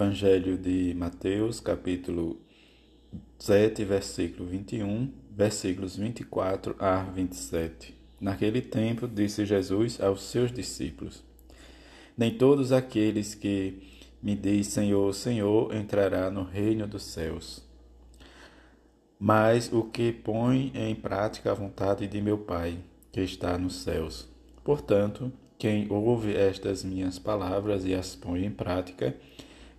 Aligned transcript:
Evangelho 0.00 0.56
de 0.56 0.94
Mateus, 0.94 1.60
capítulo 1.60 2.40
7, 3.38 3.84
versículo 3.84 4.48
21, 4.48 5.12
versículos 5.30 5.94
24 5.94 6.74
a 6.78 7.02
27. 7.02 7.94
Naquele 8.18 8.62
tempo, 8.62 9.06
disse 9.06 9.44
Jesus 9.44 10.00
aos 10.00 10.22
seus 10.22 10.50
discípulos: 10.50 11.22
Nem 12.16 12.34
todos 12.34 12.72
aqueles 12.72 13.34
que 13.34 14.06
me 14.22 14.34
diz 14.34 14.68
Senhor, 14.68 15.12
Senhor, 15.12 15.74
entrará 15.74 16.30
no 16.30 16.44
reino 16.44 16.86
dos 16.86 17.02
céus, 17.02 17.62
mas 19.18 19.70
o 19.70 19.84
que 19.84 20.12
põe 20.12 20.72
em 20.74 20.94
prática 20.94 21.50
a 21.50 21.54
vontade 21.54 22.06
de 22.06 22.22
meu 22.22 22.38
Pai, 22.38 22.78
que 23.12 23.20
está 23.20 23.58
nos 23.58 23.82
céus. 23.82 24.26
Portanto, 24.64 25.30
quem 25.58 25.92
ouve 25.92 26.34
estas 26.34 26.82
minhas 26.82 27.18
palavras 27.18 27.84
e 27.84 27.94
as 27.94 28.16
põe 28.16 28.46
em 28.46 28.50
prática, 28.50 29.14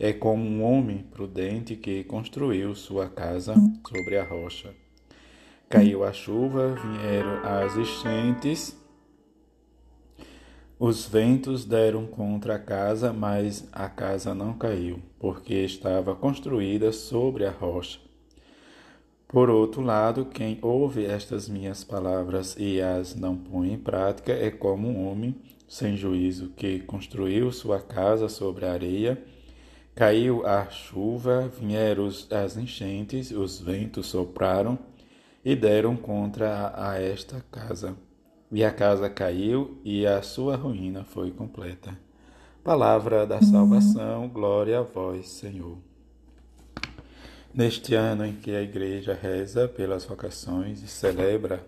é 0.00 0.14
como 0.14 0.42
um 0.42 0.64
homem 0.64 1.04
prudente 1.12 1.76
que 1.76 2.02
construiu 2.04 2.74
sua 2.74 3.06
casa 3.06 3.54
sobre 3.86 4.16
a 4.16 4.24
rocha. 4.24 4.74
Caiu 5.68 6.02
a 6.02 6.12
chuva, 6.12 6.74
vieram 6.74 7.44
as 7.44 7.76
enchentes, 7.76 8.74
os 10.78 11.04
ventos 11.06 11.66
deram 11.66 12.06
contra 12.06 12.54
a 12.54 12.58
casa, 12.58 13.12
mas 13.12 13.68
a 13.70 13.86
casa 13.90 14.34
não 14.34 14.54
caiu, 14.54 15.00
porque 15.18 15.52
estava 15.52 16.14
construída 16.16 16.90
sobre 16.90 17.44
a 17.44 17.50
rocha. 17.50 18.00
Por 19.28 19.50
outro 19.50 19.82
lado, 19.82 20.24
quem 20.24 20.58
ouve 20.62 21.04
estas 21.04 21.46
minhas 21.46 21.84
palavras 21.84 22.56
e 22.58 22.80
as 22.80 23.14
não 23.14 23.36
põe 23.36 23.74
em 23.74 23.78
prática 23.78 24.32
é 24.32 24.50
como 24.50 24.88
um 24.88 25.06
homem 25.06 25.36
sem 25.68 25.94
juízo 25.94 26.48
que 26.56 26.80
construiu 26.80 27.52
sua 27.52 27.80
casa 27.80 28.30
sobre 28.30 28.64
a 28.64 28.72
areia 28.72 29.22
Caiu 29.94 30.46
a 30.46 30.70
chuva, 30.70 31.48
vieram 31.48 32.06
as 32.06 32.56
enchentes, 32.56 33.30
os 33.30 33.60
ventos 33.60 34.06
sopraram 34.06 34.78
e 35.44 35.54
deram 35.54 35.96
contra 35.96 36.72
a 36.74 36.98
esta 36.98 37.44
casa. 37.50 37.96
E 38.50 38.64
a 38.64 38.72
casa 38.72 39.10
caiu 39.10 39.80
e 39.84 40.06
a 40.06 40.22
sua 40.22 40.56
ruína 40.56 41.04
foi 41.04 41.30
completa. 41.30 41.96
Palavra 42.64 43.26
da 43.26 43.40
salvação, 43.40 44.28
glória 44.28 44.78
a 44.78 44.82
vós, 44.82 45.28
Senhor. 45.28 45.78
Neste 47.52 47.94
ano 47.94 48.24
em 48.24 48.34
que 48.34 48.54
a 48.54 48.62
igreja 48.62 49.12
reza 49.12 49.66
pelas 49.66 50.04
vocações 50.04 50.82
e 50.82 50.88
celebra, 50.88 51.64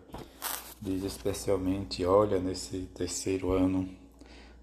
diz 0.81 1.03
especialmente, 1.03 2.05
olha 2.05 2.39
nesse 2.39 2.81
terceiro 2.95 3.53
ano 3.53 3.89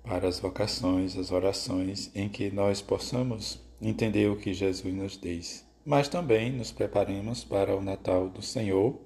para 0.04 0.28
as 0.28 0.40
vocações, 0.40 1.18
as 1.18 1.32
orações, 1.32 2.12
em 2.16 2.28
que 2.30 2.50
nós 2.52 2.82
possamos 2.82 3.60
entender 3.82 4.30
o 4.30 4.36
que 4.36 4.54
Jesus 4.54 4.94
nos 4.94 5.18
diz, 5.18 5.66
mas 5.86 6.08
também 6.08 6.52
nos 6.52 6.72
preparemos 6.72 7.44
para 7.44 7.76
o 7.76 7.82
Natal 7.82 8.30
do 8.30 8.42
Senhor, 8.42 9.00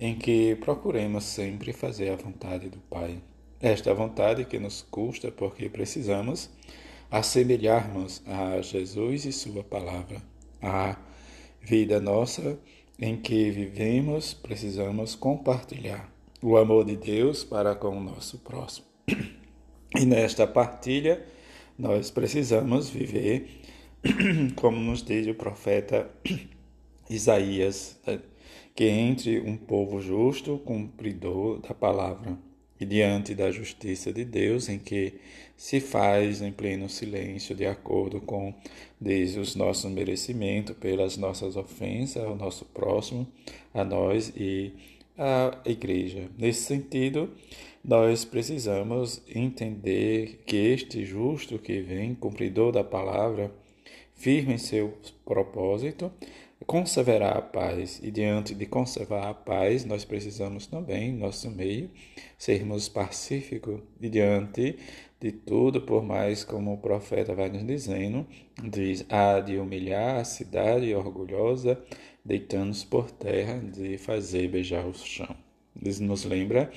em 0.00 0.14
que 0.14 0.54
procuremos 0.56 1.24
sempre 1.24 1.72
fazer 1.72 2.10
a 2.10 2.16
vontade 2.16 2.68
do 2.68 2.78
Pai. 2.78 3.20
Esta 3.60 3.92
vontade 3.92 4.44
que 4.44 4.58
nos 4.58 4.82
custa 4.82 5.32
porque 5.32 5.68
precisamos 5.68 6.48
assemelharmos 7.10 8.22
a 8.26 8.60
Jesus 8.60 9.24
e 9.24 9.32
Sua 9.32 9.64
palavra. 9.64 10.22
A 10.62 10.96
vida 11.60 12.00
nossa 12.00 12.58
em 13.00 13.16
que 13.16 13.50
vivemos, 13.50 14.34
precisamos 14.34 15.14
compartilhar 15.14 16.12
o 16.42 16.56
amor 16.56 16.84
de 16.84 16.96
Deus 16.96 17.44
para 17.44 17.74
com 17.74 17.96
o 17.96 18.02
nosso 18.02 18.38
próximo. 18.38 18.86
E 19.96 20.04
nesta 20.04 20.46
partilha, 20.46 21.24
nós 21.78 22.10
precisamos 22.10 22.90
viver, 22.90 23.62
como 24.54 24.78
nos 24.78 25.02
diz 25.02 25.26
o 25.26 25.34
profeta 25.34 26.10
Isaías, 27.08 27.98
né, 28.06 28.20
que 28.74 28.84
entre 28.84 29.40
um 29.40 29.56
povo 29.56 30.00
justo, 30.00 30.58
cumpridor 30.58 31.60
da 31.60 31.74
palavra, 31.74 32.38
e 32.80 32.84
diante 32.84 33.34
da 33.34 33.50
justiça 33.50 34.12
de 34.12 34.24
Deus, 34.24 34.68
em 34.68 34.78
que 34.78 35.14
se 35.56 35.80
faz 35.80 36.42
em 36.42 36.52
pleno 36.52 36.88
silêncio, 36.88 37.54
de 37.54 37.66
acordo 37.66 38.20
com, 38.20 38.54
diz, 39.00 39.36
os 39.36 39.56
nossos 39.56 39.90
merecimentos, 39.90 40.76
pelas 40.76 41.16
nossas 41.16 41.56
ofensas 41.56 42.22
ao 42.22 42.36
nosso 42.36 42.64
próximo, 42.66 43.26
a 43.74 43.82
nós 43.82 44.32
e 44.36 44.72
à 45.18 45.58
igreja. 45.64 46.30
Nesse 46.38 46.62
sentido, 46.62 47.30
nós 47.84 48.24
precisamos 48.24 49.20
entender 49.28 50.42
que 50.46 50.56
este 50.56 51.04
justo 51.04 51.58
que 51.58 51.80
vem, 51.80 52.14
cumpridor 52.14 52.70
da 52.72 52.84
palavra, 52.84 53.52
firme 54.14 54.54
em 54.54 54.58
seu 54.58 54.94
propósito, 55.24 56.12
conservará 56.66 57.30
a 57.30 57.42
paz. 57.42 58.00
E 58.02 58.10
diante 58.10 58.54
de 58.54 58.66
conservar 58.66 59.28
a 59.28 59.34
paz, 59.34 59.84
nós 59.84 60.04
precisamos 60.04 60.66
também, 60.66 61.12
nosso 61.12 61.50
meio, 61.50 61.90
sermos 62.36 62.88
pacíficos. 62.88 63.80
E 64.00 64.08
diante 64.08 64.76
de 65.20 65.32
tudo, 65.32 65.80
por 65.80 66.02
mais 66.02 66.44
como 66.44 66.74
o 66.74 66.78
profeta 66.78 67.34
vai 67.34 67.48
nos 67.48 67.66
dizendo, 67.66 68.26
diz: 68.62 69.04
há 69.08 69.40
de 69.40 69.56
humilhar 69.56 70.16
a 70.16 70.24
cidade 70.24 70.94
orgulhosa, 70.94 71.80
deitando-se 72.28 72.86
por 72.86 73.10
terra, 73.10 73.58
de 73.58 73.96
fazer 73.96 74.48
beijar 74.48 74.86
o 74.86 74.92
chão. 74.92 75.34
Ele 75.82 76.04
nos 76.04 76.26
lembra 76.26 76.70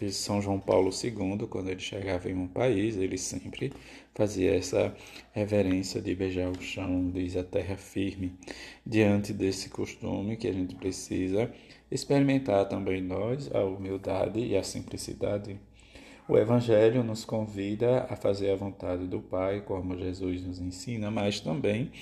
de 0.00 0.10
São 0.10 0.40
João 0.40 0.58
Paulo 0.58 0.90
II, 0.90 1.46
quando 1.48 1.68
ele 1.68 1.80
chegava 1.80 2.30
em 2.30 2.34
um 2.34 2.48
país, 2.48 2.96
ele 2.96 3.18
sempre 3.18 3.74
fazia 4.14 4.54
essa 4.54 4.96
reverência 5.32 6.00
de 6.00 6.14
beijar 6.14 6.48
o 6.50 6.62
chão, 6.62 7.10
diz 7.10 7.36
a 7.36 7.44
terra 7.44 7.76
firme. 7.76 8.32
Diante 8.86 9.34
desse 9.34 9.68
costume 9.68 10.38
que 10.38 10.48
a 10.48 10.52
gente 10.52 10.74
precisa 10.74 11.52
experimentar 11.90 12.66
também 12.66 13.02
nós 13.02 13.54
a 13.54 13.62
humildade 13.64 14.40
e 14.40 14.56
a 14.56 14.62
simplicidade. 14.62 15.60
O 16.26 16.38
Evangelho 16.38 17.04
nos 17.04 17.24
convida 17.24 18.06
a 18.08 18.16
fazer 18.16 18.50
a 18.50 18.56
vontade 18.56 19.06
do 19.06 19.20
Pai, 19.20 19.60
como 19.60 19.96
Jesus 19.96 20.42
nos 20.42 20.58
ensina, 20.58 21.10
mas 21.10 21.38
também 21.38 21.92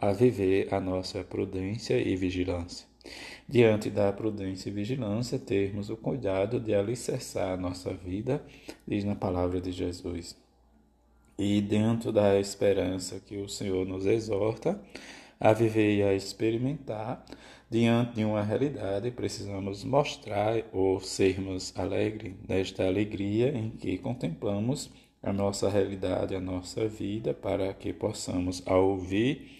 a 0.00 0.12
viver 0.12 0.72
a 0.72 0.80
nossa 0.80 1.22
prudência 1.22 1.96
e 2.00 2.16
vigilância. 2.16 2.86
Diante 3.48 3.90
da 3.90 4.12
prudência 4.12 4.68
e 4.68 4.72
vigilância, 4.72 5.38
termos 5.38 5.90
o 5.90 5.96
cuidado 5.96 6.60
de 6.60 6.74
alicerçar 6.74 7.52
a 7.52 7.56
nossa 7.56 7.92
vida, 7.92 8.42
diz 8.86 9.04
na 9.04 9.14
palavra 9.14 9.60
de 9.60 9.72
Jesus. 9.72 10.36
E 11.38 11.60
dentro 11.60 12.12
da 12.12 12.38
esperança 12.38 13.18
que 13.18 13.38
o 13.38 13.48
Senhor 13.48 13.86
nos 13.86 14.06
exorta 14.06 14.80
a 15.40 15.52
viver 15.52 15.96
e 15.96 16.02
a 16.02 16.14
experimentar, 16.14 17.24
diante 17.70 18.16
de 18.16 18.24
uma 18.24 18.42
realidade, 18.42 19.10
precisamos 19.10 19.82
mostrar 19.82 20.62
ou 20.72 21.00
sermos 21.00 21.72
alegres 21.76 22.34
nesta 22.46 22.86
alegria 22.86 23.48
em 23.56 23.70
que 23.70 23.96
contemplamos 23.98 24.90
a 25.22 25.32
nossa 25.32 25.68
realidade, 25.68 26.34
a 26.34 26.40
nossa 26.40 26.86
vida, 26.86 27.34
para 27.34 27.72
que 27.74 27.92
possamos, 27.92 28.62
ao 28.66 28.90
ouvir 28.90 29.58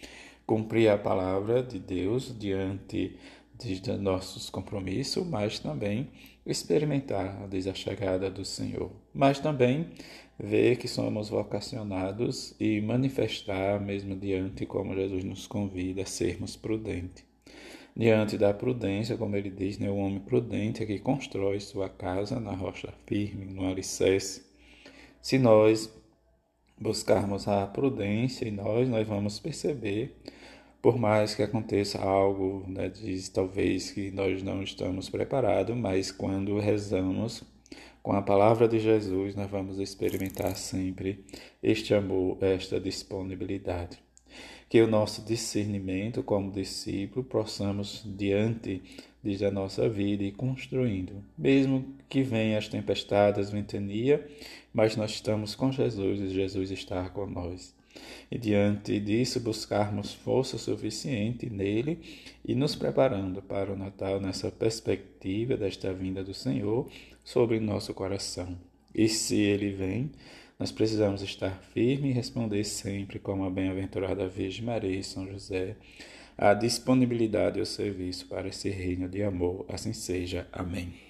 cumprir 0.51 0.89
a 0.89 0.99
palavra 0.99 1.63
de 1.63 1.79
Deus 1.79 2.37
diante 2.37 3.17
de 3.57 3.93
nossos 3.93 4.51
compromissos, 4.51 5.25
mas 5.25 5.61
também 5.61 6.09
experimentar 6.45 7.47
desde 7.47 7.71
a 7.71 7.75
chegada 7.75 8.29
do 8.29 8.45
Senhor, 8.45 8.91
mas 9.15 9.39
também 9.39 9.91
ver 10.37 10.77
que 10.77 10.89
somos 10.89 11.29
vocacionados 11.29 12.53
e 12.59 12.81
manifestar 12.81 13.81
mesmo 13.81 14.17
diante 14.17 14.67
como 14.67 14.93
Jesus 14.93 15.23
nos 15.23 15.47
convida 15.47 16.03
a 16.03 16.07
sermos 16.07 16.57
prudentes. 16.57 17.25
Diante 17.97 18.37
da 18.37 18.53
prudência, 18.53 19.17
como 19.17 19.37
ele 19.37 19.51
diz, 19.51 19.79
né, 19.79 19.89
o 19.89 19.99
homem 19.99 20.19
prudente 20.19 20.83
é 20.83 20.87
que 20.87 20.99
constrói 20.99 21.61
sua 21.61 21.89
casa 21.89 22.41
na 22.41 22.57
rocha 22.57 22.93
firme, 23.07 23.45
no 23.45 23.69
alicerce. 23.69 24.45
Se 25.23 25.39
nós 25.39 25.89
buscarmos 26.81 27.47
a 27.47 27.67
prudência 27.67 28.49
em 28.49 28.53
nós, 28.53 28.89
nós 28.89 29.07
vamos 29.07 29.39
perceber 29.39 30.17
por 30.83 30.99
mais 30.99 31.35
que 31.35 31.43
aconteça 31.43 31.99
algo, 32.01 32.65
né, 32.67 32.89
diz 32.89 33.29
talvez 33.29 33.91
que 33.91 34.11
nós 34.11 34.43
não 34.43 34.63
estamos 34.63 35.11
preparados, 35.11 35.77
mas 35.77 36.11
quando 36.11 36.59
rezamos 36.59 37.43
com 38.03 38.13
a 38.13 38.23
palavra 38.23 38.67
de 38.67 38.79
Jesus, 38.79 39.35
nós 39.35 39.51
vamos 39.51 39.79
experimentar 39.79 40.57
sempre 40.57 41.23
este 41.63 41.93
amor, 41.93 42.39
esta 42.41 42.81
disponibilidade. 42.81 43.99
Que 44.71 44.81
o 44.81 44.87
nosso 44.87 45.23
discernimento 45.23 46.23
como 46.23 46.51
discípulo 46.51 47.25
possamos, 47.25 48.03
diante 48.07 48.83
de 49.23 49.51
nossa 49.51 49.89
vida, 49.89 50.23
ir 50.25 50.33
construindo. 50.33 51.23
Mesmo 51.37 51.85
que 52.09 52.23
venham 52.23 52.59
as 52.59 52.69
tempestades, 52.69 53.51
ventania, 53.51 54.27
mas 54.73 54.97
nós 54.97 55.11
estamos 55.11 55.55
com 55.55 55.71
Jesus 55.71 56.21
e 56.21 56.31
Jesus 56.31 56.71
está 56.71 57.09
com 57.09 57.27
nós 57.27 57.75
e 58.31 58.39
diante 58.39 59.01
disso 59.01 59.41
buscarmos 59.41 60.15
força 60.15 60.57
suficiente 60.57 61.51
nele 61.51 61.99
e 62.45 62.55
nos 62.55 62.77
preparando 62.77 63.43
para 63.43 63.73
o 63.73 63.77
Natal 63.77 64.21
nessa 64.21 64.51
perspectiva 64.51 65.57
desta 65.57 65.93
vinda 65.93 66.23
do 66.23 66.33
Senhor 66.33 66.89
sobre 67.25 67.59
nosso 67.59 67.93
coração. 67.93 68.57
E 68.95 69.09
se 69.09 69.37
ele 69.37 69.71
vem, 69.71 70.11
Nós 70.61 70.71
precisamos 70.71 71.23
estar 71.23 71.59
firmes 71.73 72.11
e 72.11 72.13
responder 72.13 72.65
sempre 72.65 73.19
como 73.19 73.45
a 73.45 73.51
bem-aventurada 73.51 74.29
Virgem 74.29 74.63
Maria 74.63 74.95
e 74.95 75.03
São 75.03 75.27
José 75.27 75.75
a 76.41 76.55
disponibilidade 76.55 77.59
e 77.59 77.63
o 77.63 77.67
serviço 77.67 78.27
para 78.27 78.49
esse 78.49 78.71
reino 78.71 79.07
de 79.07 79.23
amor. 79.23 79.67
Assim 79.69 79.93
seja. 79.93 80.49
Amém. 80.51 81.10